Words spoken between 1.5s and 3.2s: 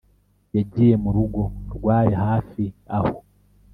rwari hafi aho